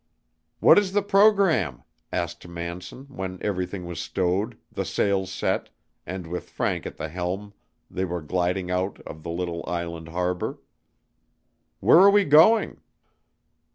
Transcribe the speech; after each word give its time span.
"What 0.61 0.79
is 0.79 0.93
the 0.93 1.03
program?" 1.03 1.83
asked 2.11 2.47
Manson, 2.47 3.05
when 3.07 3.37
everything 3.41 3.85
was 3.85 3.99
stowed, 3.99 4.57
the 4.71 4.83
sails 4.83 5.31
set, 5.31 5.69
and 6.07 6.25
with 6.25 6.49
Frank 6.49 6.87
at 6.87 6.97
the 6.97 7.07
helm 7.07 7.53
they 7.87 8.03
were 8.05 8.23
gliding 8.23 8.71
out 8.71 8.99
of 9.01 9.21
the 9.21 9.29
little 9.29 9.63
island 9.67 10.09
harbor. 10.09 10.57
"Where 11.81 11.99
are 11.99 12.09
we 12.09 12.25
going?" 12.25 12.81